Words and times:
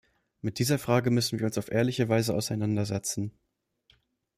Mit 0.41 0.57
dieser 0.57 0.79
Frage 0.79 1.11
müssen 1.11 1.37
wir 1.37 1.45
uns 1.45 1.59
auf 1.59 1.69
ehrliche 1.71 2.09
Weise 2.09 2.33
auseinandersetzen. 2.33 3.33